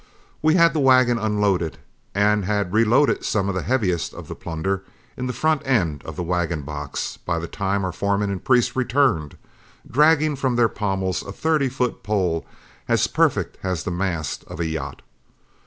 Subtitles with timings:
[0.41, 1.77] We had the wagon unloaded
[2.15, 4.81] and had reloaded some of the heaviest of the plunder
[5.15, 8.75] in the front end of the wagon box, by the time our foreman and Priest
[8.75, 9.37] returned,
[9.87, 12.47] dragging from their pommels a thirty foot pole
[12.87, 15.03] as perfect as the mast of a yacht.